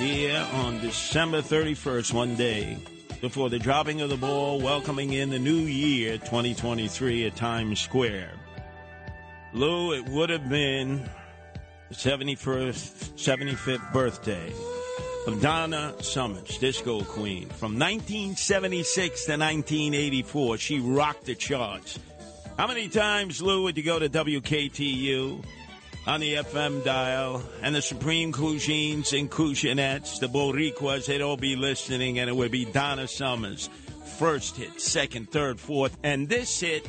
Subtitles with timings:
[0.00, 2.78] No idea on December 31st, one day
[3.20, 8.32] before the dropping of the ball, welcoming in the new year 2023 at Times Square.
[9.52, 11.08] Lou, it would have been
[11.90, 14.52] the 71st, 75th birthday
[15.26, 17.46] of Donna Summers, disco queen.
[17.48, 21.98] From 1976 to 1984, she rocked the charts.
[22.56, 25.44] How many times, Lou, would you go to WKTU
[26.06, 31.56] on the FM dial and the Supreme Cuisines and Cuisinettes, the Boricuas, they'd all be
[31.56, 33.68] listening and it would be Donna Summers.
[34.18, 36.88] First hit, second, third, fourth, and this hit,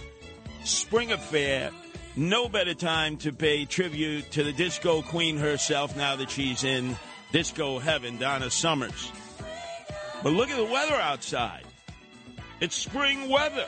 [0.64, 1.72] Spring Affair.
[2.16, 6.98] No better time to pay tribute to the disco queen herself now that she's in
[7.32, 9.12] disco heaven, Donna Summers.
[10.22, 11.64] But look at the weather outside.
[12.60, 13.66] It's spring weather.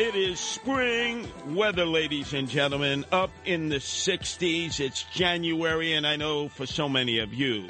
[0.00, 4.80] It is spring weather, ladies and gentlemen, up in the 60s.
[4.80, 7.68] It's January, and I know for so many of you,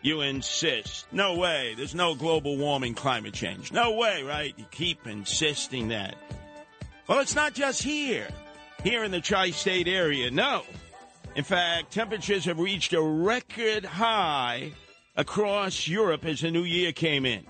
[0.00, 1.06] you insist.
[1.12, 1.74] No way.
[1.76, 3.70] There's no global warming, climate change.
[3.70, 4.54] No way, right?
[4.56, 6.14] You keep insisting that.
[7.06, 8.28] Well, it's not just here,
[8.82, 10.30] here in the tri state area.
[10.30, 10.62] No.
[11.36, 14.72] In fact, temperatures have reached a record high
[15.16, 17.44] across Europe as the new year came in.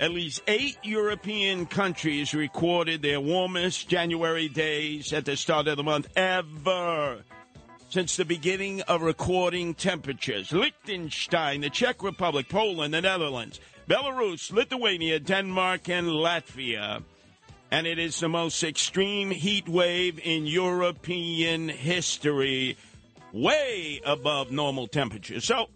[0.00, 5.82] At least eight European countries recorded their warmest January days at the start of the
[5.82, 7.24] month ever
[7.88, 10.52] since the beginning of recording temperatures.
[10.52, 17.02] Liechtenstein, the Czech Republic, Poland, the Netherlands, Belarus, Lithuania, Denmark, and Latvia.
[17.72, 22.76] And it is the most extreme heat wave in European history,
[23.32, 25.44] way above normal temperatures.
[25.44, 25.70] So,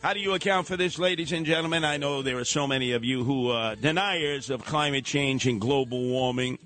[0.00, 1.84] how do you account for this, ladies and gentlemen?
[1.84, 5.60] I know there are so many of you who are deniers of climate change and
[5.60, 6.58] global warming.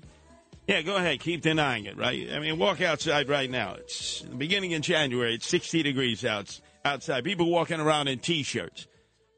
[0.67, 2.29] Yeah, go ahead, keep denying it, right?
[2.31, 3.73] I mean, walk outside right now.
[3.73, 5.33] It's the beginning in January.
[5.33, 7.23] It's 60 degrees out, outside.
[7.23, 8.87] People walking around in t-shirts.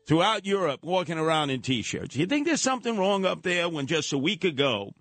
[0.07, 2.16] Throughout Europe, walking around in t-shirts.
[2.16, 4.91] You think there's something wrong up there when just a week ago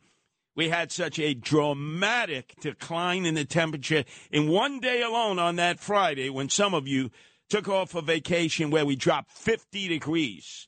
[0.55, 5.81] we had such a dramatic decline in the temperature in one day alone on that
[5.81, 7.11] Friday when some of you
[7.55, 10.67] took off a vacation where we dropped 50 degrees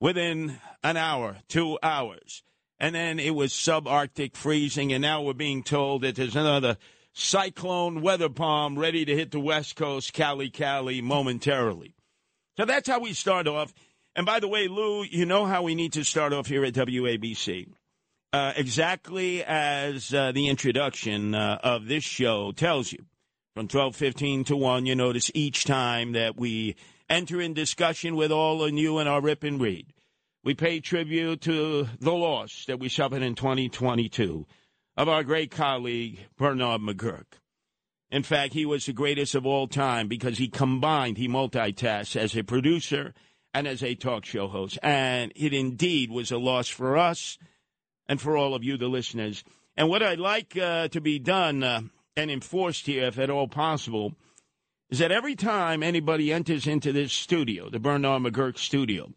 [0.00, 2.42] within an hour, two hours.
[2.78, 6.76] And then it was subarctic freezing, and now we're being told that there's another
[7.14, 11.94] cyclone weather bomb ready to hit the West Coast, Cali, Cali, momentarily.
[12.58, 13.72] So that's how we start off.
[14.14, 16.74] And by the way, Lou, you know how we need to start off here at
[16.74, 17.66] WABC.
[18.34, 23.06] Uh, exactly as uh, the introduction uh, of this show tells you.
[23.56, 26.76] From 12:15 to 1, you notice each time that we
[27.08, 29.86] enter in discussion with all of you in our rip and read.
[30.44, 34.46] We pay tribute to the loss that we suffered in 2022
[34.98, 37.24] of our great colleague Bernard McGurk.
[38.10, 42.36] In fact, he was the greatest of all time because he combined, he multitasked as
[42.36, 43.14] a producer,
[43.54, 44.78] and as a talk show host.
[44.82, 47.38] And it indeed was a loss for us
[48.06, 49.44] and for all of you, the listeners.
[49.78, 51.80] And what I'd like uh, to be done uh,
[52.16, 54.14] and enforced here, if at all possible,
[54.90, 59.12] is that every time anybody enters into this studio, the Bernard McGurk studio,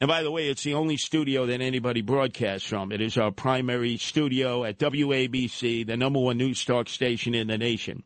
[0.00, 2.92] and by the way, it's the only studio that anybody broadcasts from.
[2.92, 7.56] It is our primary studio at WABC, the number one news talk station in the
[7.56, 8.02] nation.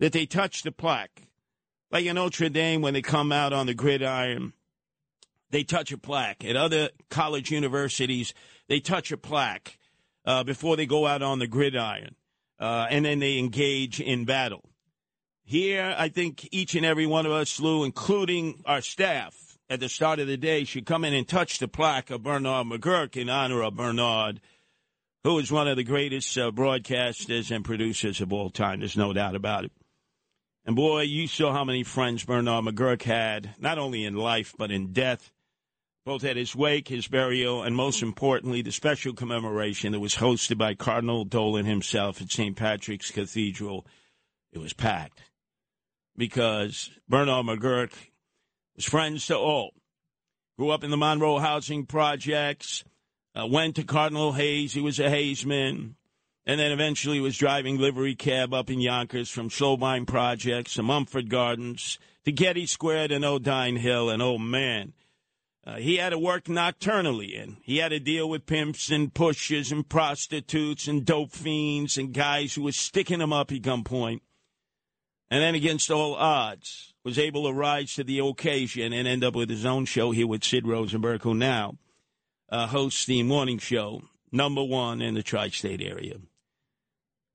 [0.00, 1.28] That they touch the plaque.
[1.90, 4.52] Like in Notre Dame, when they come out on the gridiron,
[5.50, 6.44] they touch a plaque.
[6.44, 8.34] At other college universities,
[8.68, 9.78] they touch a plaque
[10.26, 12.16] uh, before they go out on the gridiron.
[12.62, 14.62] Uh, and then they engage in battle.
[15.42, 19.88] Here, I think each and every one of us, Lou, including our staff, at the
[19.88, 23.28] start of the day should come in and touch the plaque of Bernard McGurk in
[23.28, 24.40] honor of Bernard,
[25.24, 28.78] who is one of the greatest uh, broadcasters and producers of all time.
[28.78, 29.72] There's no doubt about it.
[30.64, 34.70] And boy, you saw how many friends Bernard McGurk had, not only in life, but
[34.70, 35.32] in death,
[36.04, 40.58] both at his wake, his burial, and most importantly, the special commemoration that was hosted
[40.58, 42.56] by Cardinal Dolan himself at St.
[42.56, 43.86] Patrick's Cathedral.
[44.52, 45.22] It was packed
[46.16, 47.92] because Bernard McGurk
[48.76, 49.72] was friends to all.
[50.58, 52.84] Grew up in the Monroe housing projects,
[53.34, 54.74] uh, went to Cardinal Hayes.
[54.74, 55.96] He was a Hayesman.
[56.44, 61.30] And then eventually was driving livery cab up in Yonkers from Schlobohm Projects to Mulford
[61.30, 64.10] Gardens to Getty Square to Nodine Hill.
[64.10, 64.92] And oh man,
[65.64, 69.70] uh, he had to work nocturnally and he had to deal with pimps and pushers
[69.70, 74.20] and prostitutes and dope fiends and guys who were sticking him up at gunpoint.
[75.30, 79.34] And then against all odds, was able to rise to the occasion and end up
[79.34, 81.78] with his own show here with Sid Rosenberg, who now
[82.48, 86.16] uh, hosts the morning show, number one in the tri state area.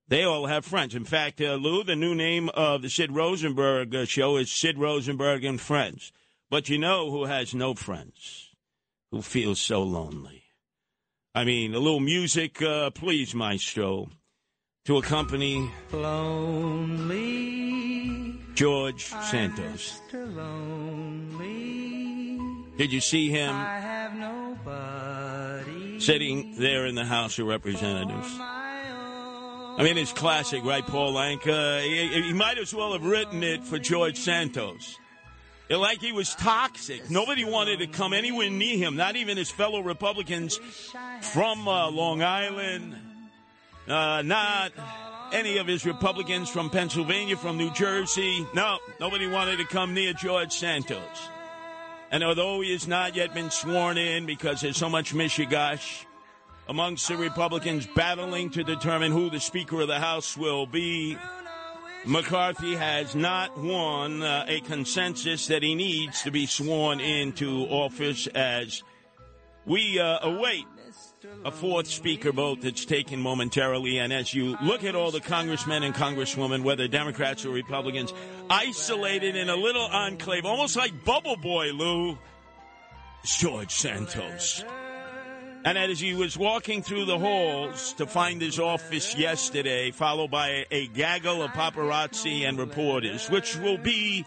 [0.08, 0.96] They all have friends.
[0.96, 4.78] In fact, uh, Lou, the new name of the Sid Rosenberg uh, show is Sid
[4.78, 6.14] Rosenberg and Friends.
[6.50, 8.52] But you know who has no friends?
[9.12, 10.44] Who feels so lonely?
[11.36, 14.10] I mean, a little music, uh, please, Maestro,
[14.86, 17.28] to accompany Lonely.
[18.54, 20.00] George Santos.
[20.10, 20.34] Mr.
[20.36, 21.48] Lonely.
[22.78, 26.00] Did you see him I have nobody.
[26.00, 28.36] sitting there in the House of Representatives?
[28.40, 31.84] I mean, it's classic, right, Paul Anka?
[31.84, 34.98] He, he might as well have written it for George Santos.
[35.70, 37.10] It, like he was toxic.
[37.10, 40.60] Nobody wanted to come anywhere near him, not even his fellow Republicans
[41.22, 42.96] from uh, Long Island,
[43.88, 44.72] uh, not
[45.34, 48.46] any of his Republicans from Pennsylvania, from New Jersey.
[48.54, 51.30] No, nobody wanted to come near George Santos.
[52.12, 56.06] And although he has not yet been sworn in because there's so much mishigash
[56.70, 61.18] amongst the Republicans battling to determine who the Speaker of the House will be,
[62.06, 68.28] McCarthy has not won uh, a consensus that he needs to be sworn into office
[68.28, 68.84] as
[69.66, 70.66] we uh, await
[71.44, 74.00] a fourth speaker vote that's taken momentarily.
[74.00, 78.14] And as you look at all the congressmen and congresswomen, whether Democrats or Republicans,
[78.50, 82.18] isolated in a little enclave, almost like Bubble Boy, Lou,
[83.26, 84.64] George Santos.
[85.68, 90.66] And as he was walking through the halls to find his office yesterday, followed by
[90.72, 94.26] a gaggle of paparazzi and reporters, which will be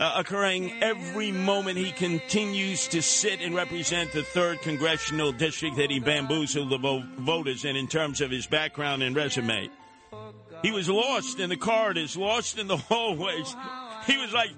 [0.00, 5.92] uh, occurring every moment he continues to sit and represent the third congressional district that
[5.92, 9.70] he bamboozled the vo- voters in, in terms of his background and resume.
[10.62, 13.54] He was lost in the corridors, lost in the hallways.
[14.08, 14.50] He was like,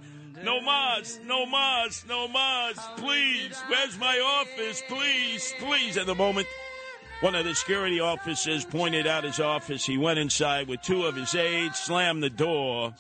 [0.43, 5.97] no mas, no mas, no mas, please, where's my office, please, please.
[5.97, 6.47] At the moment,
[7.21, 9.87] one of the security officers pointed out his office.
[9.87, 12.95] He went inside with two of his aides, slammed the door,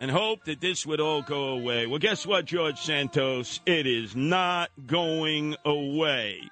[0.00, 1.86] and hoped that this would all go away.
[1.86, 3.60] Well, guess what, George Santos?
[3.66, 6.50] It is not going away.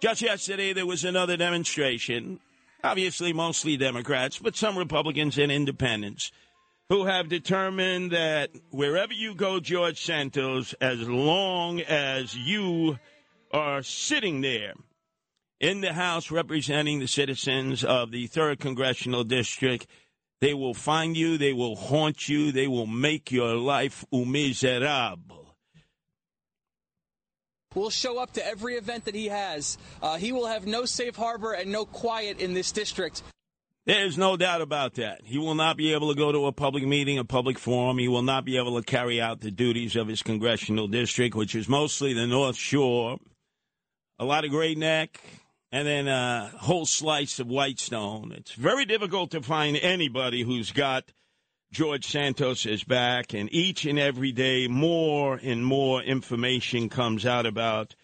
[0.00, 2.40] Just yesterday, there was another demonstration,
[2.82, 6.32] obviously mostly Democrats, but some Republicans and independents,
[6.92, 12.98] who have determined that wherever you go, George Santos, as long as you
[13.50, 14.74] are sitting there
[15.58, 19.86] in the House representing the citizens of the 3rd Congressional District,
[20.42, 25.56] they will find you, they will haunt you, they will make your life miserable.
[27.74, 29.78] will show up to every event that he has.
[30.02, 33.22] Uh, he will have no safe harbor and no quiet in this district.
[33.84, 35.22] There's no doubt about that.
[35.24, 37.98] He will not be able to go to a public meeting, a public forum.
[37.98, 41.56] He will not be able to carry out the duties of his congressional district, which
[41.56, 43.18] is mostly the North Shore,
[44.20, 45.20] a lot of Great Neck,
[45.72, 48.30] and then a whole slice of Whitestone.
[48.30, 51.10] It's very difficult to find anybody who's got
[51.72, 57.96] George Santos back, and each and every day, more and more information comes out about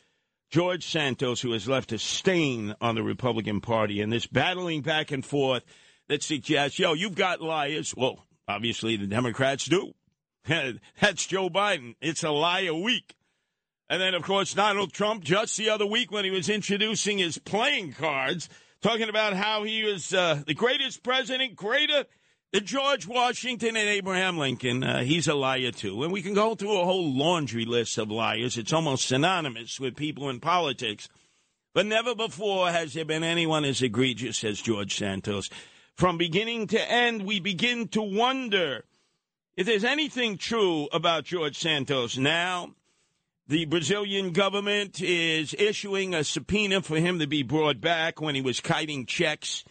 [0.51, 5.11] George Santos, who has left a stain on the Republican Party, and this battling back
[5.11, 5.63] and forth
[6.09, 7.95] that suggests, yo, you've got liars.
[7.97, 9.93] Well, obviously the Democrats do.
[10.47, 11.97] That's Joe Biden.
[12.01, 13.15] It's a liar week.
[13.91, 17.39] And then, of course, Donald Trump, just the other week when he was introducing his
[17.39, 18.49] playing cards,
[18.83, 22.05] talking about how he was uh, the greatest president, greater
[22.53, 24.83] than George Washington and Abraham Lincoln.
[24.83, 26.03] Uh, he's a liar, too.
[26.03, 28.57] And we can go through a whole laundry list of liars.
[28.57, 31.09] It's almost synonymous with people in politics.
[31.75, 35.51] But never before has there been anyone as egregious as George Santos.
[35.95, 38.85] From beginning to end, we begin to wonder
[39.57, 42.75] if there's anything true about George Santos now.
[43.49, 48.41] The Brazilian government is issuing a subpoena for him to be brought back when he
[48.41, 49.65] was kiting checks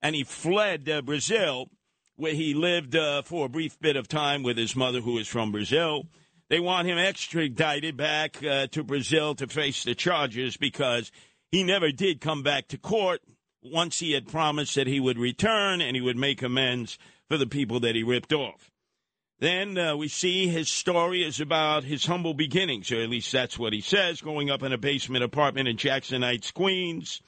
[0.00, 1.68] and he fled uh, Brazil,
[2.16, 5.28] where he lived uh, for a brief bit of time with his mother, who is
[5.28, 6.06] from Brazil.
[6.48, 11.10] They want him extradited back uh, to Brazil to face the charges because
[11.50, 13.22] he never did come back to court
[13.62, 17.46] once he had promised that he would return and he would make amends for the
[17.46, 18.70] people that he ripped off.
[19.40, 23.58] Then uh, we see his story is about his humble beginnings, or at least that's
[23.58, 27.20] what he says, growing up in a basement apartment in Jackson Heights, Queens.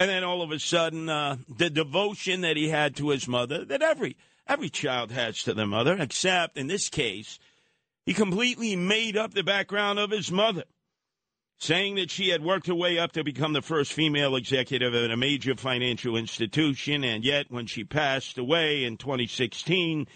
[0.00, 3.64] And then all of a sudden, uh, the devotion that he had to his mother,
[3.64, 7.38] that every every child has to their mother, except in this case,
[8.06, 10.62] he completely made up the background of his mother,
[11.58, 15.10] saying that she had worked her way up to become the first female executive at
[15.10, 20.06] a major financial institution, and yet when she passed away in 2016,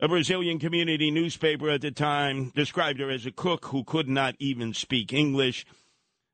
[0.00, 4.34] a Brazilian community newspaper at the time described her as a cook who could not
[4.38, 5.66] even speak English.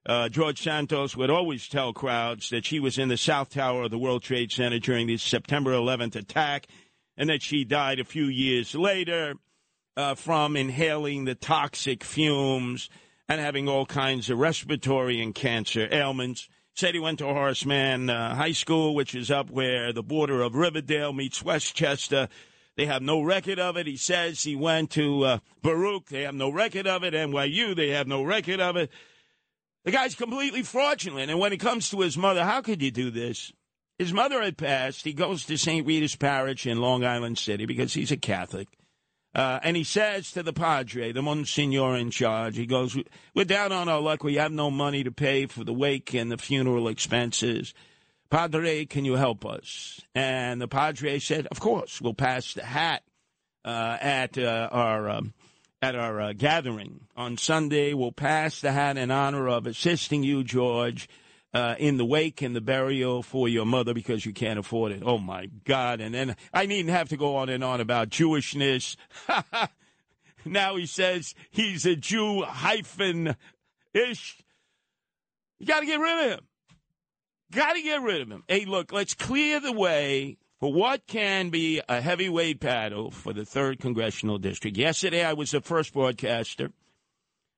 [0.06, 3.90] Uh, George Santos would always tell crowds that she was in the South Tower of
[3.90, 6.66] the World Trade Center during the September 11th attack
[7.16, 9.34] and that she died a few years later
[9.96, 12.90] uh, from inhaling the toxic fumes
[13.28, 16.48] and having all kinds of respiratory and cancer ailments.
[16.74, 20.42] Said he went to Horace Mann uh, High School, which is up where the border
[20.42, 22.28] of Riverdale meets Westchester.
[22.76, 23.86] They have no record of it.
[23.86, 26.08] He says he went to uh, Baruch.
[26.08, 27.14] They have no record of it.
[27.14, 28.90] NYU, they have no record of it.
[29.84, 31.30] The guy's completely fraudulent.
[31.30, 33.52] And when it comes to his mother, how could you do this?
[33.98, 35.04] His mother had passed.
[35.04, 35.86] He goes to St.
[35.86, 38.68] Rita's Parish in Long Island City because he's a Catholic.
[39.34, 42.96] Uh, and he says to the padre, the monsignor in charge, he goes,
[43.34, 44.22] We're down on our luck.
[44.22, 47.74] We have no money to pay for the wake and the funeral expenses.
[48.30, 50.00] Padre, can you help us?
[50.14, 53.02] And the padre said, Of course, we'll pass the hat
[53.64, 55.10] uh, at uh, our.
[55.10, 55.34] Um,
[55.84, 60.42] at our uh, gathering on Sunday, we'll pass the hat in honor of assisting you,
[60.42, 61.10] George,
[61.52, 65.02] uh, in the wake and the burial for your mother because you can't afford it.
[65.04, 66.00] Oh my God!
[66.00, 68.96] And then I needn't have to go on and on about Jewishness.
[70.46, 73.36] now he says he's a Jew hyphen
[73.92, 74.38] ish.
[75.58, 76.46] You got to get rid of him.
[77.52, 78.42] Got to get rid of him.
[78.48, 83.44] Hey, look, let's clear the way for what can be a heavyweight battle for the
[83.44, 84.78] third congressional district.
[84.78, 86.70] Yesterday, I was the first broadcaster,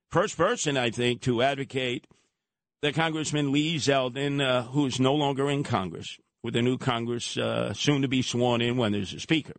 [0.09, 2.05] first person, I think, to advocate
[2.81, 7.71] that Congressman Lee Zeldin, uh, who's no longer in Congress, with the new Congress uh,
[7.71, 9.55] soon to be sworn in when there's a speaker,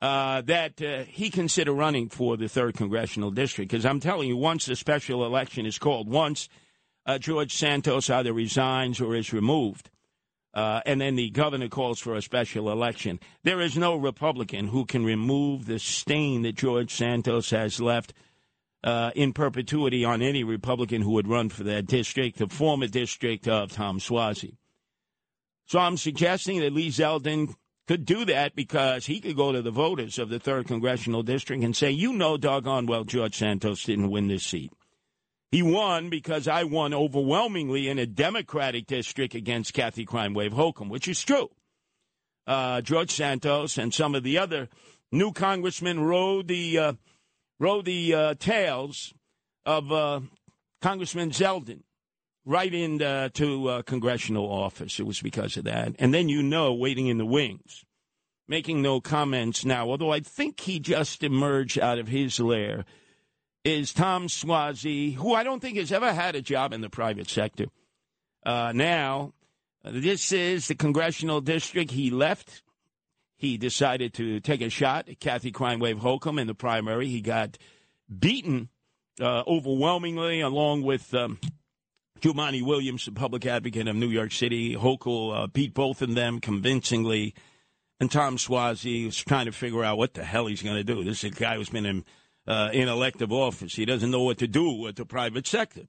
[0.00, 3.70] uh, that uh, he consider running for the third congressional district.
[3.70, 6.48] Because I'm telling you, once the special election is called, once
[7.04, 9.90] uh, George Santos either resigns or is removed,
[10.58, 13.20] uh, and then the governor calls for a special election.
[13.44, 18.12] There is no Republican who can remove the stain that George Santos has left
[18.82, 23.46] uh, in perpetuity on any Republican who would run for that district, the former district
[23.46, 24.56] of Tom Suozzi.
[25.66, 27.54] So I'm suggesting that Lee Zeldin
[27.86, 31.62] could do that because he could go to the voters of the third congressional district
[31.62, 34.72] and say, you know, doggone well, George Santos didn't win this seat.
[35.50, 40.90] He won because I won overwhelmingly in a Democratic district against Kathy Crime Wave Hochul,
[40.90, 41.50] which is true.
[42.46, 44.68] Uh, George Santos and some of the other
[45.10, 46.92] new congressmen rode the uh,
[47.58, 49.14] rode the uh, tails
[49.64, 50.20] of uh,
[50.80, 51.82] Congressman Zeldin
[52.44, 54.98] right into uh, congressional office.
[54.98, 55.94] It was because of that.
[55.98, 57.84] And then you know, waiting in the wings,
[58.46, 62.86] making no comments now, although I think he just emerged out of his lair
[63.64, 67.28] is Tom Suozzi, who I don't think has ever had a job in the private
[67.28, 67.66] sector.
[68.44, 69.34] Uh, now,
[69.84, 72.62] this is the congressional district he left.
[73.36, 77.08] He decided to take a shot at Kathy Crime Wave Hochul in the primary.
[77.08, 77.56] He got
[78.08, 78.68] beaten
[79.20, 81.38] uh, overwhelmingly, along with um,
[82.20, 84.74] Jumaane Williams, the public advocate of New York City.
[84.74, 87.34] Hochul uh, beat both of them convincingly.
[88.00, 91.02] And Tom Suozzi was trying to figure out what the hell he's going to do.
[91.04, 92.04] This is a guy who's been in,
[92.48, 93.76] uh, in elective office.
[93.76, 95.82] He doesn't know what to do with the private sector.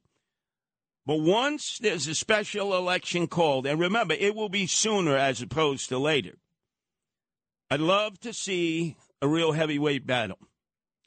[1.06, 5.90] But once there's a special election called, and remember, it will be sooner as opposed
[5.90, 6.36] to later.
[7.72, 10.38] I'd love to see a real heavyweight battle,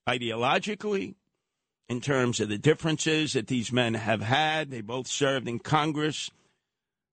[0.09, 1.16] ideologically,
[1.88, 4.71] in terms of the differences that these men have had.
[4.71, 6.30] They both served in Congress.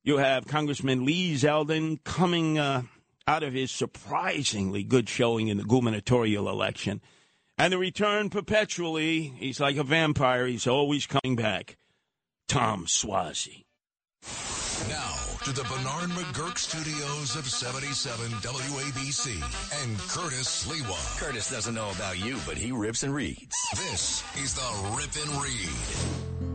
[0.03, 2.84] You have Congressman Lee Zeldin coming uh,
[3.27, 7.01] out of his surprisingly good showing in the gubernatorial election.
[7.60, 11.75] And the return perpetually, he's like a vampire, he's always coming back.
[12.48, 13.66] Tom Suozzi.
[14.88, 21.20] Now to the Bernard McGurk studios of 77 WABC and Curtis Sliwa.
[21.20, 23.56] Curtis doesn't know about you, but he rips and reads.
[23.74, 26.49] This is the Rip and Read.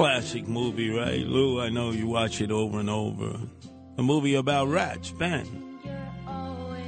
[0.00, 1.26] Classic movie, right?
[1.26, 3.38] Lou, I know you watch it over and over.
[3.98, 5.46] A movie about rats, Ben.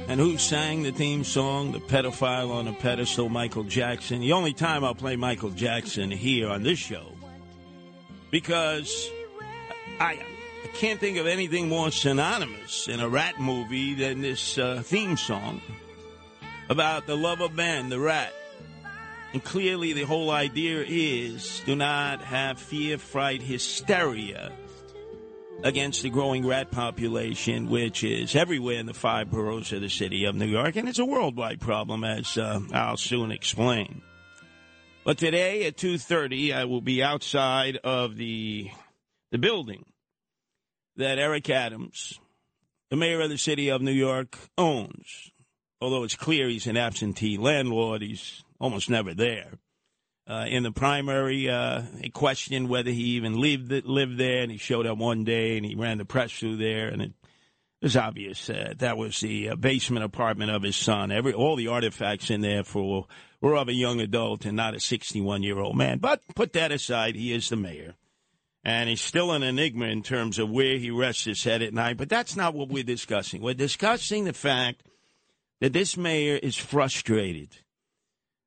[0.07, 4.21] And who sang the theme song, The Pedophile on a Pedestal, Michael Jackson?
[4.21, 7.05] The only time I'll play Michael Jackson here on this show.
[8.31, 9.07] Because
[9.99, 10.13] I,
[10.63, 15.17] I can't think of anything more synonymous in a rat movie than this uh, theme
[15.17, 15.61] song
[16.67, 18.33] about the love of Ben, the rat.
[19.33, 24.51] And clearly, the whole idea is do not have fear, fright, hysteria
[25.63, 30.25] against the growing rat population, which is everywhere in the five boroughs of the city
[30.25, 30.75] of New York.
[30.75, 34.03] And it's a worldwide problem, as uh, I'll soon explain.
[35.03, 38.69] But today at 2.30, I will be outside of the,
[39.31, 39.85] the building
[40.95, 42.19] that Eric Adams,
[42.89, 45.31] the mayor of the city of New York, owns.
[45.81, 49.59] Although it's clear he's an absentee landlord, he's almost never there.
[50.25, 51.81] Uh, in the primary, uh,
[52.13, 55.75] questioned whether he even lived lived there, and he showed up one day and he
[55.75, 57.11] ran the press through there, and it
[57.81, 61.11] was obvious uh, that was the uh, basement apartment of his son.
[61.11, 63.05] Every all the artifacts in there for
[63.41, 65.97] were of a young adult and not a 61 year old man.
[65.97, 67.95] But put that aside, he is the mayor.
[68.63, 71.97] And he's still an enigma in terms of where he rests his head at night.
[71.97, 73.41] But that's not what we're discussing.
[73.41, 74.83] We're discussing the fact
[75.59, 77.57] that this mayor is frustrated.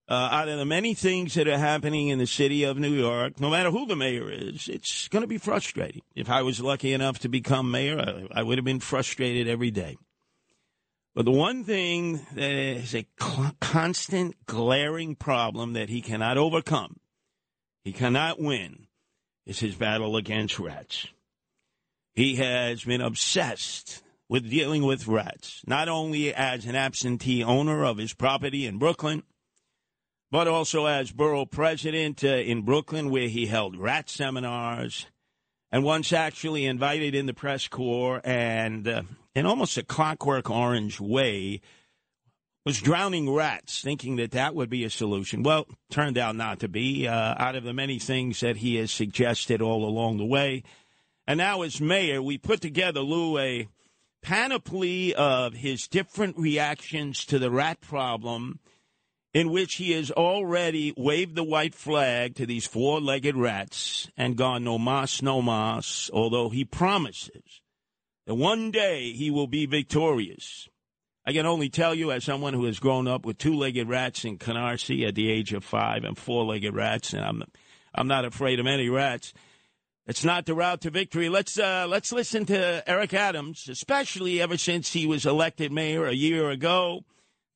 [0.08, 3.40] Uh, out of the many things that are happening in the city of New York,
[3.40, 6.02] no matter who the mayor is, it's going to be frustrating.
[6.14, 9.72] If I was lucky enough to become mayor, I, I would have been frustrated every
[9.72, 9.96] day.
[11.16, 13.06] But the one thing that is a
[13.58, 17.00] constant, glaring problem that he cannot overcome,
[17.82, 18.86] he cannot win,
[19.44, 21.08] is his battle against rats.
[22.14, 27.98] He has been obsessed with dealing with rats, not only as an absentee owner of
[27.98, 29.22] his property in Brooklyn,
[30.30, 35.06] but also as borough president uh, in Brooklyn, where he held rat seminars
[35.70, 39.02] and once actually invited in the press corps and, uh,
[39.34, 41.60] in almost a clockwork orange way,
[42.64, 45.44] was drowning rats, thinking that that would be a solution.
[45.44, 48.90] Well, turned out not to be, uh, out of the many things that he has
[48.90, 50.64] suggested all along the way.
[51.28, 53.68] And now, as mayor, we put together, Lou, a
[54.22, 58.58] panoply of his different reactions to the rat problem
[59.36, 64.34] in which he has already waved the white flag to these four legged rats and
[64.34, 67.60] gone no mas, no mas, although he promises
[68.26, 70.70] that one day he will be victorious.
[71.26, 74.24] I can only tell you, as someone who has grown up with two legged rats
[74.24, 77.42] in Canarsie at the age of five and four legged rats, and I'm,
[77.94, 79.34] I'm not afraid of any rats.
[80.06, 81.28] It's not the route to victory.
[81.28, 86.14] Let's uh, let's listen to Eric Adams, especially ever since he was elected mayor a
[86.14, 87.04] year ago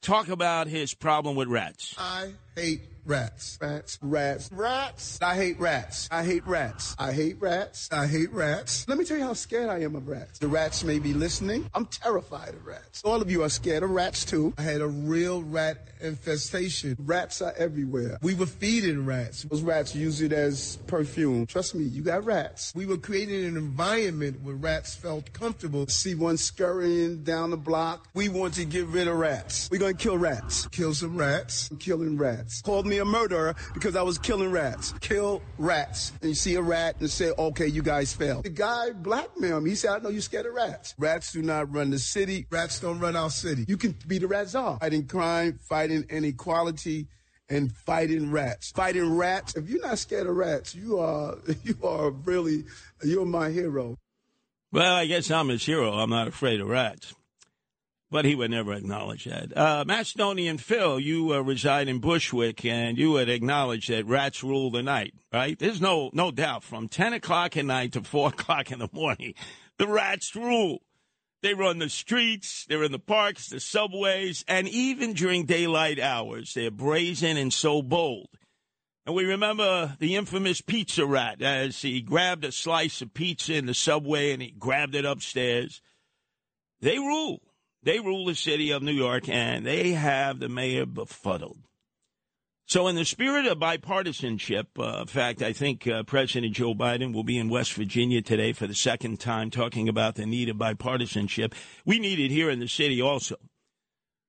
[0.00, 1.94] talk about his problem with rats.
[1.98, 3.58] I hate rats.
[3.60, 3.98] Rats.
[4.02, 4.50] Rats.
[4.52, 5.18] Rats.
[5.22, 6.08] I hate rats.
[6.10, 6.94] I hate rats.
[6.98, 7.88] I hate rats.
[7.90, 8.86] I hate rats.
[8.88, 10.38] Let me tell you how scared I am of rats.
[10.38, 11.68] The rats may be listening.
[11.74, 13.02] I'm terrified of rats.
[13.04, 14.52] All of you are scared of rats too.
[14.58, 16.96] I had a real rat infestation.
[16.98, 18.18] Rats are everywhere.
[18.22, 19.42] We were feeding rats.
[19.42, 21.46] Those rats use it as perfume.
[21.46, 22.72] Trust me, you got rats.
[22.74, 25.86] We were creating an environment where rats felt comfortable.
[25.88, 28.08] See one scurrying down the block.
[28.14, 29.68] We want to get rid of rats.
[29.70, 30.66] We're going to kill rats.
[30.68, 31.70] Kill some rats.
[31.70, 32.49] I'm killing rats.
[32.62, 34.92] Called me a murderer because I was killing rats.
[35.00, 36.12] Kill rats.
[36.20, 38.44] And you see a rat and say, okay, you guys failed.
[38.44, 39.70] The guy blackmailed me.
[39.70, 40.94] He said, I know you're scared of rats.
[40.98, 42.46] Rats do not run the city.
[42.50, 43.64] Rats don't run our city.
[43.68, 44.78] You can be the rat czar.
[44.78, 47.06] Fighting crime, fighting inequality,
[47.48, 48.70] and fighting rats.
[48.70, 49.56] Fighting rats.
[49.56, 52.64] If you're not scared of rats, you are, you are really,
[53.02, 53.96] you're my hero.
[54.72, 55.92] Well, I guess I'm his hero.
[55.92, 57.14] I'm not afraid of rats.
[58.10, 59.56] But he would never acknowledge that.
[59.56, 64.70] Uh, Macedonian Phil, you uh, reside in Bushwick, and you would acknowledge that rats rule
[64.70, 65.56] the night, right?
[65.56, 66.64] There's no no doubt.
[66.64, 69.34] From 10 o'clock at night to 4 o'clock in the morning,
[69.78, 70.78] the rats rule.
[71.42, 76.52] They run the streets, they're in the parks, the subways, and even during daylight hours,
[76.52, 78.28] they're brazen and so bold.
[79.06, 83.66] And we remember the infamous pizza rat as he grabbed a slice of pizza in
[83.66, 85.80] the subway and he grabbed it upstairs.
[86.80, 87.40] They rule.
[87.82, 91.58] They rule the city of New York and they have the mayor befuddled.
[92.66, 97.12] So, in the spirit of bipartisanship, uh, in fact, I think uh, President Joe Biden
[97.12, 100.56] will be in West Virginia today for the second time talking about the need of
[100.56, 101.52] bipartisanship.
[101.84, 103.34] We need it here in the city also.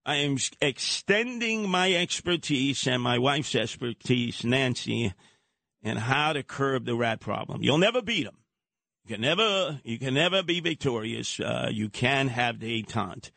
[0.03, 5.13] I am extending my expertise and my wife's expertise, Nancy,
[5.83, 7.61] in how to curb the rat problem.
[7.61, 8.37] You'll never beat them.
[9.05, 11.39] You can never, you can never be victorious.
[11.39, 13.29] Uh, you can have detente,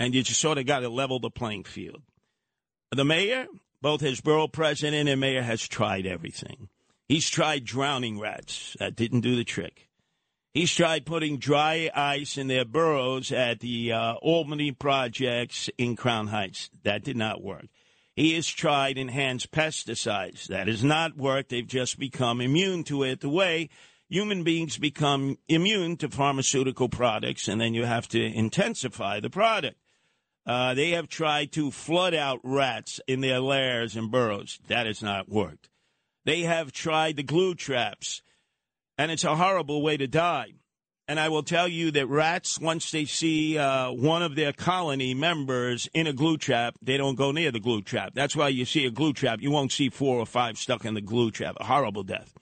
[0.00, 2.02] and you just sort of got to level the playing field.
[2.90, 3.46] The mayor,
[3.82, 6.68] both his borough president and mayor, has tried everything.
[7.06, 8.76] He's tried drowning rats.
[8.80, 9.88] That didn't do the trick.
[10.54, 16.28] He's tried putting dry ice in their burrows at the uh, Albany projects in Crown
[16.28, 16.70] Heights.
[16.82, 17.66] That did not work.
[18.16, 20.46] He has tried enhanced pesticides.
[20.46, 21.50] That has not worked.
[21.50, 23.68] They've just become immune to it the way
[24.08, 29.79] human beings become immune to pharmaceutical products, and then you have to intensify the product.
[30.50, 34.58] Uh, they have tried to flood out rats in their lairs and burrows.
[34.66, 35.68] That has not worked.
[36.24, 38.20] They have tried the glue traps,
[38.98, 40.54] and it's a horrible way to die.
[41.06, 45.14] And I will tell you that rats, once they see uh, one of their colony
[45.14, 48.14] members in a glue trap, they don't go near the glue trap.
[48.14, 49.40] That's why you see a glue trap.
[49.40, 51.58] You won't see four or five stuck in the glue trap.
[51.60, 52.34] A horrible death.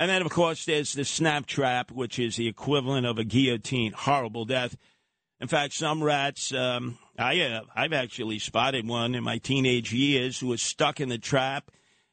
[0.00, 3.92] And then, of course, there's the snap trap, which is the equivalent of a guillotine.
[3.92, 4.76] Horrible death.
[5.40, 10.38] In fact, some rats, um, I have, I've actually spotted one in my teenage years
[10.38, 11.70] who was stuck in the trap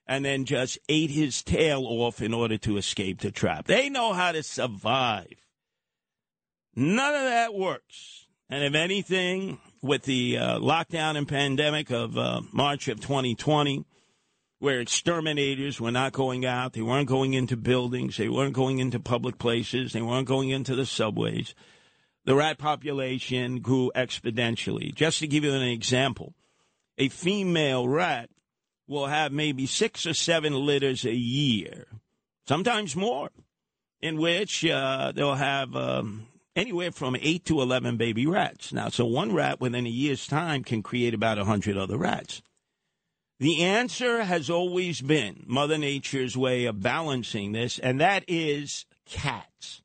[0.08, 3.68] and then just ate his tail off in order to escape the trap.
[3.68, 5.34] They know how to survive.
[6.76, 8.28] None of that works.
[8.50, 13.86] And if anything, with the uh, lockdown and pandemic of uh, March of 2020,
[14.60, 19.00] where exterminators were not going out, they weren't going into buildings, they weren't going into
[19.00, 21.54] public places, they weren't going into the subways,
[22.28, 24.94] the rat population grew exponentially.
[24.94, 26.34] Just to give you an example,
[26.98, 28.30] a female rat
[28.86, 31.88] will have maybe six or seven litters a year,
[32.46, 33.30] sometimes more,
[34.02, 38.74] in which uh, they'll have um, anywhere from eight to 11 baby rats.
[38.74, 42.42] Now, so one rat within a year's time can create about 100 other rats.
[43.40, 49.82] The answer has always been Mother Nature's way of balancing this, and that is cats.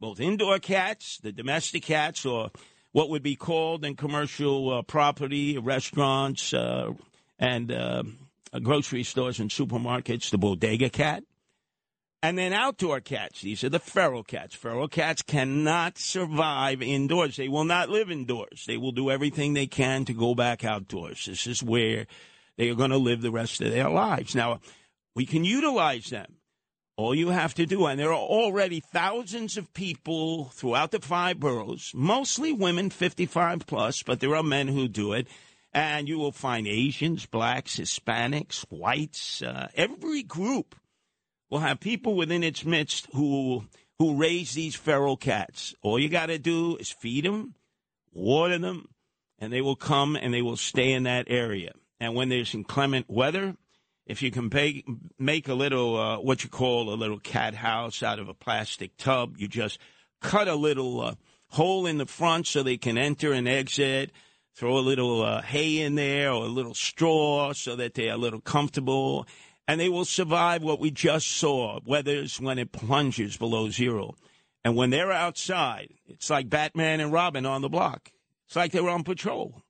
[0.00, 2.50] Both indoor cats, the domestic cats, or
[2.92, 6.92] what would be called in commercial uh, property, restaurants, uh,
[7.38, 8.02] and uh,
[8.62, 11.22] grocery stores and supermarkets, the bodega cat.
[12.22, 13.40] And then outdoor cats.
[13.40, 14.54] These are the feral cats.
[14.54, 17.36] Feral cats cannot survive indoors.
[17.36, 18.64] They will not live indoors.
[18.66, 21.24] They will do everything they can to go back outdoors.
[21.24, 22.06] This is where
[22.56, 24.34] they are going to live the rest of their lives.
[24.34, 24.60] Now,
[25.14, 26.36] we can utilize them.
[27.00, 31.40] All you have to do, and there are already thousands of people throughout the five
[31.40, 35.26] boroughs, mostly women 55 plus, but there are men who do it.
[35.72, 40.74] And you will find Asians, blacks, Hispanics, whites, uh, every group
[41.48, 43.64] will have people within its midst who
[43.98, 45.74] who raise these feral cats.
[45.80, 47.54] All you got to do is feed them,
[48.12, 48.90] water them,
[49.38, 51.72] and they will come and they will stay in that area.
[51.98, 53.56] And when there's inclement weather,
[54.06, 54.50] if you can
[55.18, 58.96] make a little uh, what you call a little cat house out of a plastic
[58.96, 59.78] tub, you just
[60.20, 61.14] cut a little uh,
[61.48, 64.12] hole in the front so they can enter and exit.
[64.54, 68.18] throw a little uh, hay in there or a little straw so that they're a
[68.18, 69.26] little comfortable,
[69.66, 74.14] and they will survive what we just saw, weathers when it plunges below zero.
[74.64, 78.10] And when they're outside, it's like Batman and Robin on the block.
[78.46, 79.62] It's like they were on patrol.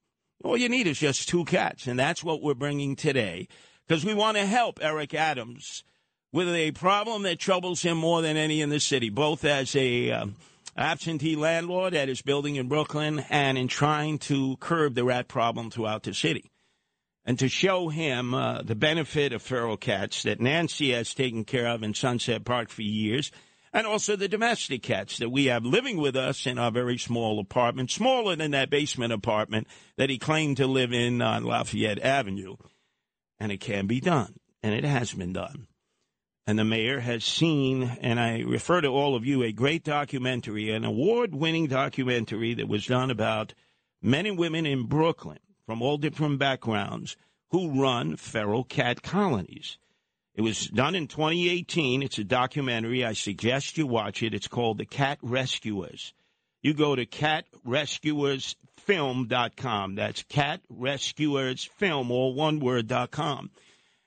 [0.42, 3.46] All you need is just two cats, and that's what we're bringing today
[3.90, 5.82] because we want to help Eric Adams
[6.32, 10.12] with a problem that troubles him more than any in the city, both as a
[10.12, 10.36] um,
[10.76, 15.72] absentee landlord at his building in Brooklyn and in trying to curb the rat problem
[15.72, 16.52] throughout the city.
[17.24, 21.66] And to show him uh, the benefit of feral cats that Nancy has taken care
[21.66, 23.32] of in Sunset Park for years,
[23.72, 27.40] and also the domestic cats that we have living with us in our very small
[27.40, 32.54] apartment, smaller than that basement apartment that he claimed to live in on Lafayette Avenue.
[33.40, 35.66] And it can be done, and it has been done.
[36.46, 40.70] And the mayor has seen, and I refer to all of you, a great documentary,
[40.70, 43.54] an award winning documentary that was done about
[44.02, 47.16] men and women in Brooklyn from all different backgrounds
[47.50, 49.78] who run feral cat colonies.
[50.34, 52.02] It was done in 2018.
[52.02, 53.04] It's a documentary.
[53.04, 54.34] I suggest you watch it.
[54.34, 56.14] It's called The Cat Rescuers.
[56.62, 57.06] You go to
[58.90, 59.94] catrescuersfilm.com.
[59.94, 63.50] That's catrescuersfilm, all one word, dot com.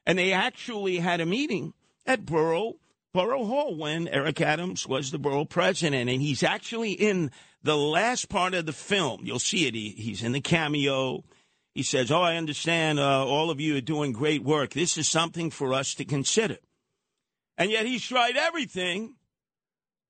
[0.06, 1.74] And they actually had a meeting
[2.06, 2.76] at Borough,
[3.14, 6.10] Borough Hall when Eric Adams was the borough president.
[6.10, 7.32] And he's actually in
[7.64, 9.22] the last part of the film.
[9.24, 9.76] You'll see it.
[9.76, 11.24] He, he's in the cameo.
[11.74, 14.72] He says, Oh, I understand uh, all of you are doing great work.
[14.74, 16.58] This is something for us to consider.
[17.58, 19.16] And yet he's tried everything,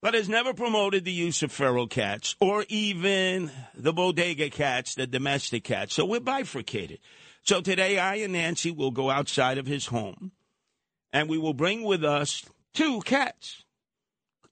[0.04, 5.08] but has never promoted the use of feral cats or even the bodega cats, the
[5.08, 5.94] domestic cats.
[5.96, 7.00] So we're bifurcated.
[7.44, 10.34] So today, I and Nancy will go outside of his home
[11.14, 13.64] and we will bring with us two cats.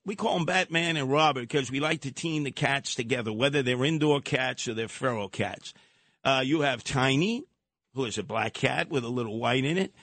[0.05, 3.61] We call them Batman and Robert because we like to team the cats together, whether
[3.61, 5.73] they're indoor cats or they're feral cats.
[6.23, 7.43] Uh, you have Tiny,
[7.93, 9.93] who is a black cat with a little white in it,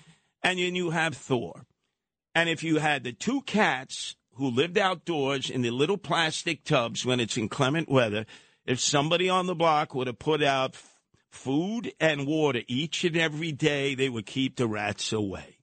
[0.42, 1.64] and then you have Thor.
[2.34, 7.04] And if you had the two cats who lived outdoors in the little plastic tubs
[7.04, 8.24] when it's inclement weather,
[8.64, 10.76] if somebody on the block would have put out
[11.30, 15.58] food and water each and every day, they would keep the rats away.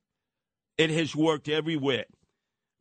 [0.77, 2.05] It has worked everywhere.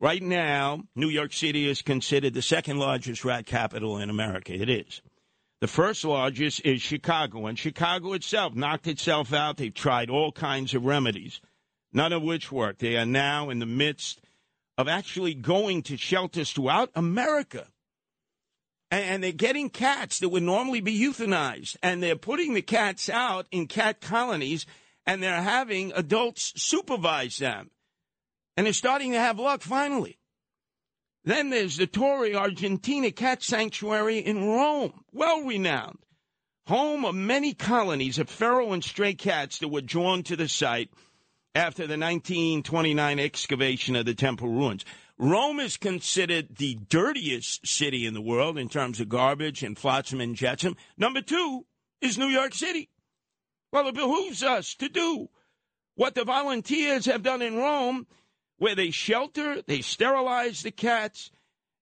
[0.00, 4.52] Right now, New York City is considered the second largest rat capital in America.
[4.52, 5.00] It is.
[5.61, 9.57] The first largest is Chicago, and Chicago itself knocked itself out.
[9.57, 11.40] They've tried all kinds of remedies,
[11.92, 12.78] none of which work.
[12.78, 14.20] They are now in the midst
[14.76, 17.68] of actually going to shelters throughout America.
[18.90, 23.46] And they're getting cats that would normally be euthanized, and they're putting the cats out
[23.50, 24.66] in cat colonies,
[25.04, 27.70] and they're having adults supervise them.
[28.56, 30.18] And they're starting to have luck finally.
[31.24, 35.98] Then there's the Torre Argentina Cat Sanctuary in Rome, well renowned,
[36.66, 40.90] home of many colonies of feral and stray cats that were drawn to the site
[41.54, 44.84] after the 1929 excavation of the temple ruins.
[45.16, 50.20] Rome is considered the dirtiest city in the world in terms of garbage and flotsam
[50.20, 50.76] and jetsam.
[50.96, 51.66] Number two
[52.00, 52.88] is New York City.
[53.72, 55.28] Well, it behooves us to do
[55.94, 58.06] what the volunteers have done in Rome
[58.58, 61.30] where they shelter, they sterilize the cats,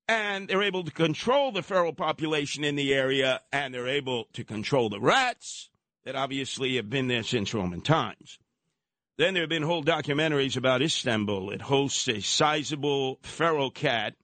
[0.08, 4.44] and they're able to control the feral population in the area, and they're able to
[4.44, 5.70] control the rats
[6.04, 8.38] that obviously have been there since Roman times.
[9.22, 11.50] Then there have been whole documentaries about Istanbul.
[11.50, 14.16] It hosts a sizable feral cat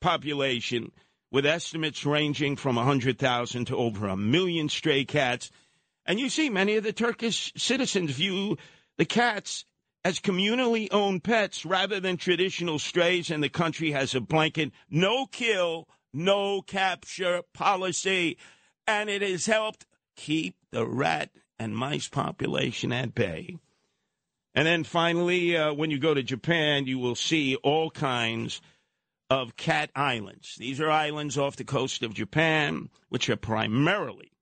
[0.00, 0.92] population
[1.30, 5.50] with estimates ranging from 100,000 to over a million stray cats.
[6.06, 8.56] And you see, many of the Turkish citizens view
[8.96, 9.66] the cats
[10.06, 15.26] as communally owned pets rather than traditional strays, and the country has a blanket no
[15.26, 18.38] kill, no capture policy.
[18.86, 19.84] And it has helped
[20.16, 23.58] keep the rat and mice population at bay.
[24.56, 28.60] And then finally, uh, when you go to Japan, you will see all kinds
[29.30, 30.56] of cat islands.
[30.58, 34.32] These are islands off the coast of Japan, which are primarily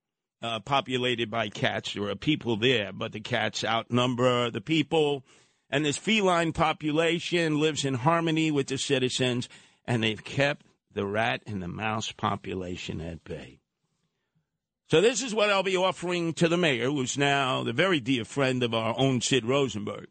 [0.41, 1.93] uh, populated by cats.
[1.93, 5.23] There are people there, but the cats outnumber the people
[5.69, 9.49] and this feline population lives in harmony with the citizens,
[9.85, 13.59] and they've kept the rat and the mouse population at bay.
[14.89, 18.23] So this is what I'll be offering to the mayor, who's now the very dear
[18.23, 20.07] friend of our own Sid Rosenberg,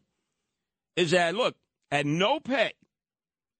[0.97, 1.55] is that look,
[1.91, 2.73] at no pay,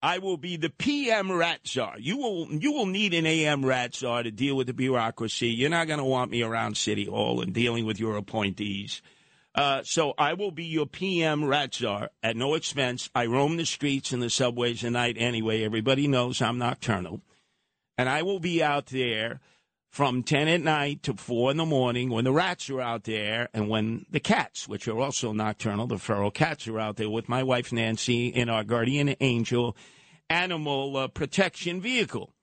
[0.01, 1.95] I will be the PM rat czar.
[1.97, 5.47] You will you will need an AM rat czar to deal with the bureaucracy.
[5.47, 9.01] You're not going to want me around City Hall and dealing with your appointees.
[9.55, 13.09] Uh, so I will be your PM rat czar at no expense.
[13.15, 15.63] I roam the streets and the subways at night anyway.
[15.63, 17.21] Everybody knows I'm nocturnal.
[17.97, 19.39] And I will be out there
[19.95, 23.47] from 10 at night to 4 in the morning when the rats are out there
[23.53, 27.29] and when the cats, which are also nocturnal, the feral cats are out there with
[27.29, 29.77] my wife Nancy in our guardian angel
[30.29, 32.33] animal uh, protection vehicle.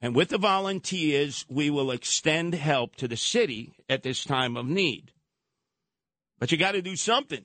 [0.00, 4.66] And with the volunteers, we will extend help to the city at this time of
[4.66, 5.12] need.
[6.40, 7.44] But you got to do something,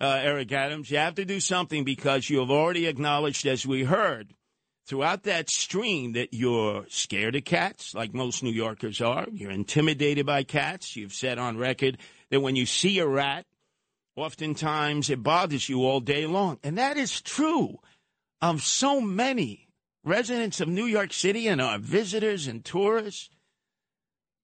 [0.00, 0.88] uh, Eric Adams.
[0.88, 4.34] You have to do something because you have already acknowledged, as we heard,
[4.86, 9.26] throughout that stream that you're scared of cats, like most New Yorkers are.
[9.32, 10.96] You're intimidated by cats.
[10.96, 11.98] You've said on record
[12.30, 13.46] that when you see a rat,
[14.14, 16.58] oftentimes it bothers you all day long.
[16.62, 17.80] And that is true
[18.40, 19.68] of so many
[20.04, 23.30] residents of New York City and our visitors and tourists.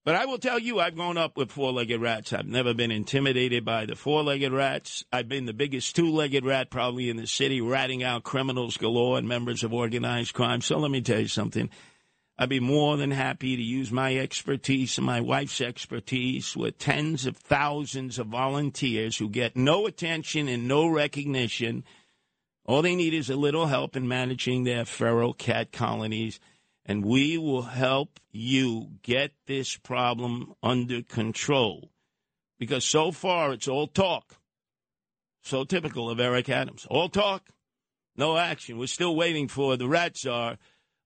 [0.05, 2.33] But I will tell you, I've grown up with four legged rats.
[2.33, 5.05] I've never been intimidated by the four legged rats.
[5.13, 9.17] I've been the biggest two legged rat probably in the city, ratting out criminals galore
[9.19, 10.61] and members of organized crime.
[10.61, 11.71] So let me tell you something.
[12.37, 17.25] I'd be more than happy to use my expertise and my wife's expertise with tens
[17.25, 21.85] of thousands of volunteers who get no attention and no recognition.
[22.65, 26.41] All they need is a little help in managing their feral cat colonies
[26.85, 31.91] and we will help you get this problem under control.
[32.59, 34.37] Because so far it's all talk.
[35.43, 36.87] So typical of Eric Adams.
[36.89, 37.51] All talk,
[38.17, 38.79] no action.
[38.79, 40.59] We're still waiting for the rat czar.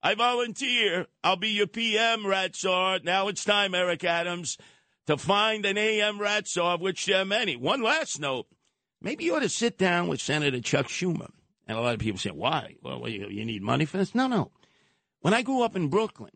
[0.02, 1.06] I volunteer.
[1.24, 3.00] I'll be your PM, rat czar.
[3.02, 4.58] Now it's time, Eric Adams,
[5.06, 7.56] to find an AM rat czar, of which there are many.
[7.56, 8.46] One last note.
[9.00, 11.30] Maybe you ought to sit down with Senator Chuck Schumer.
[11.66, 12.76] And a lot of people say, why?
[12.82, 14.14] Well, you, you need money for this?
[14.14, 14.52] No, no.
[15.20, 16.32] When I grew up in Brooklyn,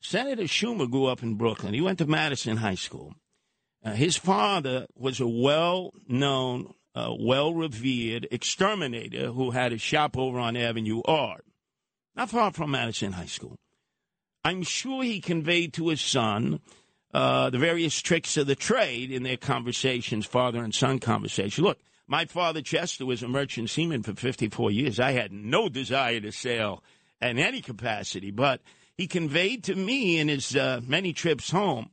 [0.00, 1.74] Senator Schumer grew up in Brooklyn.
[1.74, 3.14] He went to Madison High School.
[3.84, 10.16] Uh, his father was a well known, uh, well revered exterminator who had a shop
[10.16, 11.40] over on Avenue R,
[12.14, 13.56] not far from Madison High School.
[14.44, 16.60] I'm sure he conveyed to his son
[17.12, 21.64] uh, the various tricks of the trade in their conversations, father and son conversation.
[21.64, 25.00] Look, my father, Chester, was a merchant seaman for 54 years.
[25.00, 26.84] I had no desire to sail
[27.20, 28.60] in any capacity, but
[28.96, 31.90] he conveyed to me in his uh, many trips home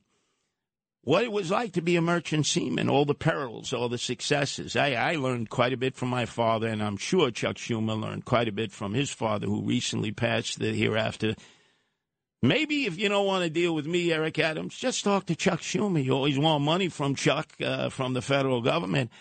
[1.06, 4.76] what it was like to be a merchant seaman, all the perils, all the successes.
[4.78, 8.24] I, I learned quite a bit from my father, and I'm sure Chuck Schumer learned
[8.24, 11.36] quite a bit from his father, who recently passed the hereafter.
[12.42, 15.60] Maybe if you don't want to deal with me, Eric Adams, just talk to Chuck
[15.60, 16.04] Schumer.
[16.04, 19.12] You always want money from Chuck, uh, from the federal government.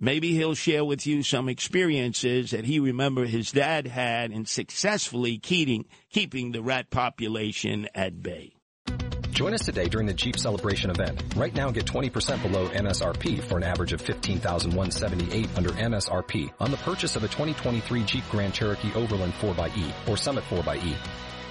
[0.00, 5.38] Maybe he'll share with you some experiences that he remembered his dad had in successfully
[5.38, 8.54] keeping, keeping the rat population at bay.
[9.32, 11.22] Join us today during the Jeep Celebration event.
[11.36, 16.76] Right now, get 20% below MSRP for an average of 15178 under MSRP on the
[16.78, 20.94] purchase of a 2023 Jeep Grand Cherokee Overland 4xE or Summit 4xE.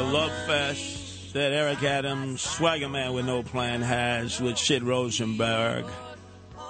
[0.00, 5.84] the love fest that Eric Adams, swagger man with no plan, has with Sid Rosenberg.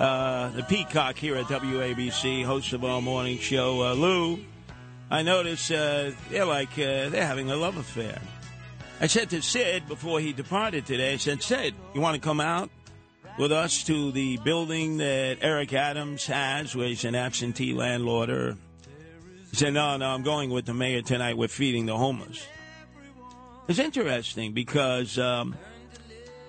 [0.01, 3.83] Uh, the Peacock here at WABC, host of our morning show.
[3.83, 4.41] Uh, Lou,
[5.13, 8.21] I notice uh, they're like uh, they're having a love affair.
[9.01, 12.41] I said to Sid before he departed today, I said, Sid, you want to come
[12.41, 12.69] out
[13.39, 18.57] with us to the building that Eric Adams has, where he's an absentee landlord?
[19.51, 21.37] He said, No, no, I'm going with the mayor tonight.
[21.37, 22.45] We're feeding the homeless.
[23.71, 25.55] It's interesting because um,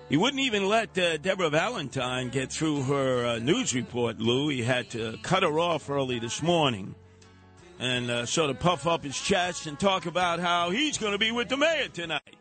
[0.10, 4.50] he wouldn't even let uh, Deborah Valentine get through her uh, news report, Lou.
[4.50, 6.96] He had to cut her off early this morning
[7.78, 11.20] and uh, sort of puff up his chest and talk about how he's going to
[11.20, 12.38] be with the mayor tonight.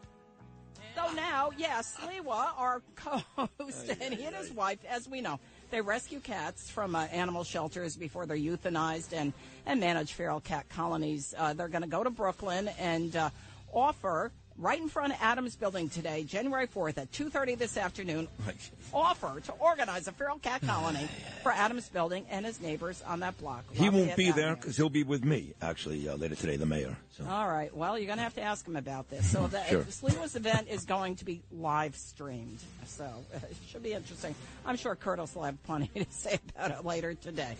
[0.96, 5.38] So now, yes, Sliwa, our co-host, and he and his wife, as we know,
[5.70, 9.34] they rescue cats from uh, animal shelters before they're euthanized and,
[9.66, 11.34] and manage feral cat colonies.
[11.36, 13.28] Uh, they're going to go to Brooklyn and uh,
[13.74, 18.28] offer right in front of Adams Building today, January 4th at 2.30 this afternoon,
[18.94, 21.08] offer to organize a feral cat colony
[21.42, 23.64] for Adams Building and his neighbors on that block.
[23.72, 24.56] He won't Lafayette be there Avenue.
[24.56, 26.96] because he'll be with me, actually, uh, later today, the mayor.
[27.16, 27.24] So.
[27.28, 27.74] All right.
[27.74, 29.30] Well, you're going to have to ask him about this.
[29.30, 29.82] So the, Sure.
[29.82, 32.58] the Sliwa's event is going to be live streamed.
[32.87, 34.35] So uh, it should be interesting.
[34.66, 37.56] I'm sure Curtis will have plenty to say about it later today.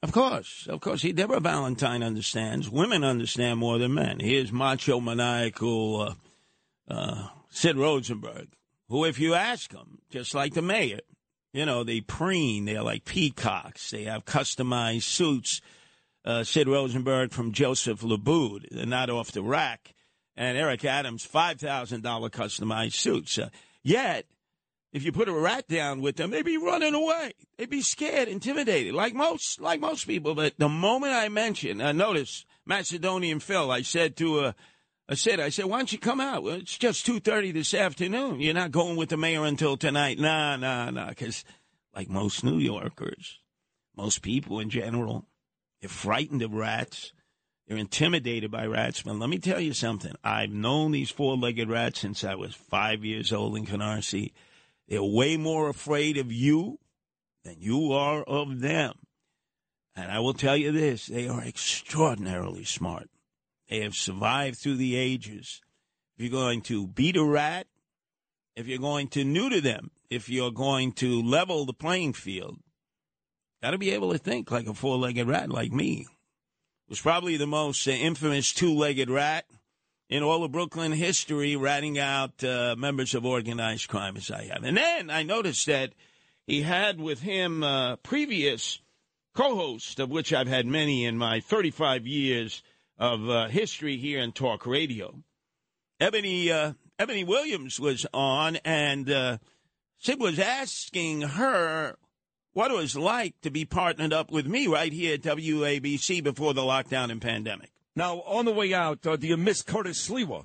[0.00, 1.02] Of course, of course.
[1.02, 2.70] He, Deborah Valentine understands.
[2.70, 4.20] Women understand more than men.
[4.20, 6.14] Here's macho, maniacal uh,
[6.88, 8.48] uh, Sid Rosenberg,
[8.88, 11.00] who, if you ask him, just like the mayor,
[11.52, 12.64] you know, they preen.
[12.64, 13.90] They're like peacocks.
[13.90, 15.60] They have customized suits.
[16.24, 19.94] Uh, Sid Rosenberg from Joseph Abboud, they're not off the rack.
[20.36, 23.38] And Eric Adams, $5,000 customized suits.
[23.38, 23.48] Uh,
[23.82, 24.26] yet,
[24.92, 27.32] if you put a rat down with them, they'd be running away.
[27.56, 30.34] They'd be scared, intimidated, like most, like most people.
[30.34, 34.52] But the moment I mention, uh, notice Macedonian Phil, I said to uh,
[35.08, 36.42] I said, I said, why don't you come out?
[36.42, 38.40] Well, it's just two thirty this afternoon.
[38.40, 40.18] You're not going with the mayor until tonight.
[40.18, 41.08] Nah, nah, nah.
[41.08, 41.44] Because,
[41.94, 43.38] like most New Yorkers,
[43.96, 45.26] most people in general,
[45.80, 47.12] they're frightened of rats.
[47.66, 49.02] They're intimidated by rats.
[49.02, 50.12] But let me tell you something.
[50.22, 54.32] I've known these four-legged rats since I was five years old in Canarsie.
[54.88, 56.78] They're way more afraid of you
[57.44, 58.94] than you are of them.
[59.96, 63.08] And I will tell you this they are extraordinarily smart.
[63.68, 65.60] They have survived through the ages.
[66.16, 67.66] If you're going to beat a rat,
[68.56, 72.58] if you're going to neuter them, if you're going to level the playing field,
[73.62, 76.06] got to be able to think like a four legged rat like me.
[76.88, 79.44] Was probably the most uh, infamous two legged rat
[80.08, 84.64] in all of Brooklyn history, ratting out uh, members of organized crime as I have.
[84.64, 85.92] And then I noticed that
[86.46, 88.80] he had with him uh, previous
[89.34, 92.62] co hosts, of which I've had many in my 35 years
[92.98, 95.14] of uh, history here in talk radio.
[96.00, 99.38] Ebony uh, Ebony Williams was on, and uh,
[99.98, 101.96] Sid was asking her
[102.52, 106.54] what it was like to be partnered up with me right here at WABC before
[106.54, 107.70] the lockdown and pandemic.
[107.94, 110.44] Now, on the way out, uh, do you miss Curtis Sliwa?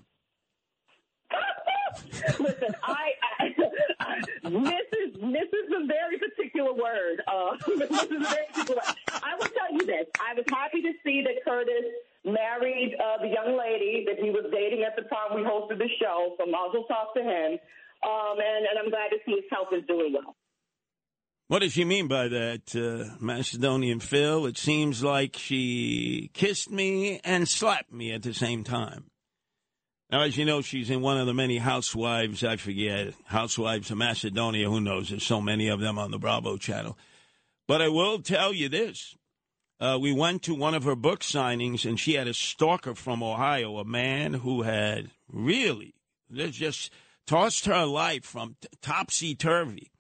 [2.40, 7.22] Listen, I, I miss is miss is a very particular word.
[7.28, 8.96] Uh, miss is a very particular word.
[9.24, 11.86] I will tell you this: I was happy to see that Curtis
[12.26, 15.90] married uh, the young lady that he was dating at the time we hosted the
[16.02, 16.36] show.
[16.40, 17.60] So Mazel tov to him,
[18.04, 20.36] um, and, and I'm glad to see his health is doing well.
[21.50, 24.46] What does she mean by that, uh, Macedonian Phil?
[24.46, 29.12] It seems like she kissed me and slapped me at the same time.
[30.10, 33.98] Now, as you know, she's in one of the many housewives, I forget, housewives of
[33.98, 34.70] Macedonia.
[34.70, 35.10] Who knows?
[35.10, 36.98] There's so many of them on the Bravo channel.
[37.68, 39.16] But I will tell you this.
[39.80, 43.22] Uh, we went to one of her book signings, and she had a stalker from
[43.22, 45.94] Ohio, a man who had really
[46.32, 46.92] just
[47.26, 49.92] tossed her life from t- topsy turvy.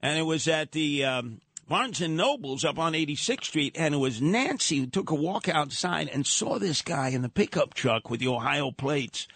[0.00, 3.98] And it was at the um, Barnes and Nobles up on 86th Street, and it
[3.98, 8.10] was Nancy who took a walk outside and saw this guy in the pickup truck
[8.10, 9.28] with the Ohio plates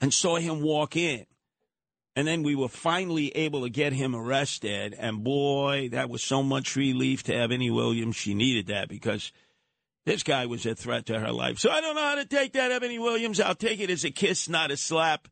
[0.00, 1.26] and saw him walk in.
[2.16, 4.94] And then we were finally able to get him arrested.
[4.96, 8.16] And boy, that was so much relief to Ebony Williams.
[8.16, 9.32] She needed that because
[10.06, 11.58] this guy was a threat to her life.
[11.58, 13.40] So I don't know how to take that, Ebony Williams.
[13.40, 15.28] I'll take it as a kiss, not a slap.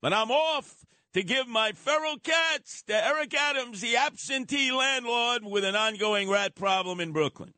[0.00, 5.64] But I'm off to give my feral cats to Eric Adams, the absentee landlord with
[5.64, 7.52] an ongoing rat problem in Brooklyn.